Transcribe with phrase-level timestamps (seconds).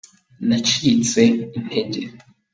[0.47, 1.21] nacitse
[1.57, 2.01] intege.